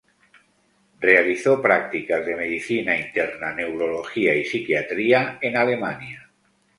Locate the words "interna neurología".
2.99-4.33